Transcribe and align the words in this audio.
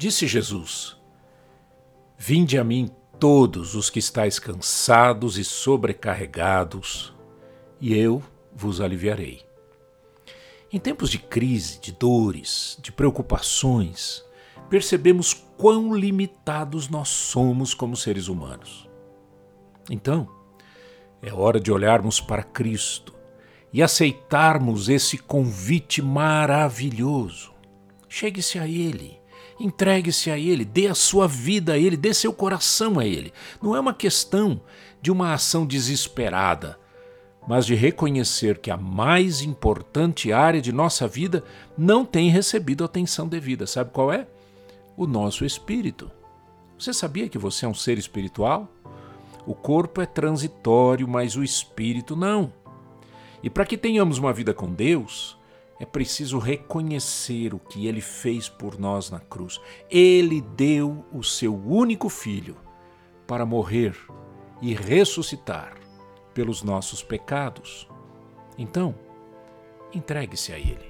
Disse 0.00 0.26
Jesus: 0.26 0.96
Vinde 2.16 2.56
a 2.56 2.64
mim 2.64 2.88
todos 3.18 3.74
os 3.74 3.90
que 3.90 3.98
estáis 3.98 4.38
cansados 4.38 5.36
e 5.36 5.44
sobrecarregados, 5.44 7.12
e 7.78 7.94
eu 7.94 8.22
vos 8.50 8.80
aliviarei. 8.80 9.44
Em 10.72 10.80
tempos 10.80 11.10
de 11.10 11.18
crise, 11.18 11.78
de 11.80 11.92
dores, 11.92 12.78
de 12.80 12.90
preocupações, 12.90 14.24
percebemos 14.70 15.34
quão 15.58 15.94
limitados 15.94 16.88
nós 16.88 17.10
somos 17.10 17.74
como 17.74 17.94
seres 17.94 18.26
humanos. 18.26 18.88
Então, 19.90 20.26
é 21.20 21.30
hora 21.30 21.60
de 21.60 21.70
olharmos 21.70 22.22
para 22.22 22.42
Cristo 22.42 23.14
e 23.70 23.82
aceitarmos 23.82 24.88
esse 24.88 25.18
convite 25.18 26.00
maravilhoso. 26.00 27.52
Chegue-se 28.08 28.58
a 28.58 28.66
Ele, 28.66 29.19
entregue-se 29.58 30.30
a 30.30 30.38
Ele, 30.38 30.64
dê 30.64 30.86
a 30.86 30.94
sua 30.94 31.28
vida 31.28 31.74
a 31.74 31.78
Ele, 31.78 31.96
dê 31.96 32.14
seu 32.14 32.32
coração 32.32 32.98
a 32.98 33.06
Ele. 33.06 33.32
Não 33.62 33.76
é 33.76 33.80
uma 33.80 33.94
questão 33.94 34.60
de 35.02 35.10
uma 35.10 35.32
ação 35.32 35.66
desesperada, 35.66 36.78
mas 37.46 37.66
de 37.66 37.74
reconhecer 37.74 38.58
que 38.58 38.70
a 38.70 38.76
mais 38.76 39.42
importante 39.42 40.32
área 40.32 40.60
de 40.60 40.72
nossa 40.72 41.08
vida 41.08 41.44
não 41.76 42.04
tem 42.04 42.30
recebido 42.30 42.84
atenção 42.84 43.26
devida. 43.26 43.66
Sabe 43.66 43.90
qual 43.90 44.12
é? 44.12 44.26
O 44.96 45.06
nosso 45.06 45.44
espírito. 45.44 46.10
Você 46.78 46.92
sabia 46.92 47.28
que 47.28 47.38
você 47.38 47.66
é 47.66 47.68
um 47.68 47.74
ser 47.74 47.98
espiritual? 47.98 48.68
O 49.46 49.54
corpo 49.54 50.00
é 50.00 50.06
transitório, 50.06 51.08
mas 51.08 51.36
o 51.36 51.42
espírito 51.42 52.14
não. 52.14 52.52
E 53.42 53.48
para 53.48 53.64
que 53.64 53.76
tenhamos 53.76 54.18
uma 54.18 54.32
vida 54.32 54.52
com 54.52 54.72
Deus, 54.72 55.36
é 55.80 55.86
preciso 55.86 56.38
reconhecer 56.38 57.54
o 57.54 57.58
que 57.58 57.86
ele 57.86 58.02
fez 58.02 58.50
por 58.50 58.78
nós 58.78 59.10
na 59.10 59.18
cruz. 59.18 59.58
Ele 59.90 60.42
deu 60.42 61.06
o 61.10 61.24
seu 61.24 61.56
único 61.56 62.10
filho 62.10 62.56
para 63.26 63.46
morrer 63.46 63.96
e 64.60 64.74
ressuscitar 64.74 65.74
pelos 66.34 66.62
nossos 66.62 67.02
pecados. 67.02 67.88
Então, 68.58 68.94
entregue-se 69.92 70.52
a 70.52 70.58
Ele. 70.58 70.89